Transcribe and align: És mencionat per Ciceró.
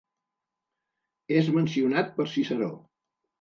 És 1.41 1.51
mencionat 1.59 2.11
per 2.17 2.27
Ciceró. 2.33 2.73